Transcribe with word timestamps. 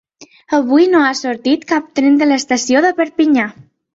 Avui 0.59 0.87
no 0.93 1.01
ha 1.09 1.11
sortit 1.19 1.67
cap 1.73 1.93
tren 1.99 2.17
de 2.21 2.29
l’estació 2.31 2.81
de 2.87 2.93
Perpinyà. 3.03 3.47